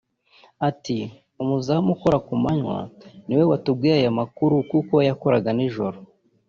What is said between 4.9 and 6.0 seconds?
we yakoraga nijoro